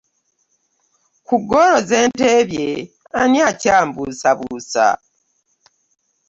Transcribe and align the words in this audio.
Ku 1.27 1.35
ggolo 1.41 1.77
ze 1.89 1.99
nteebye 2.09 2.67
ani 3.21 3.39
akyambuusabuusa? 3.49 4.85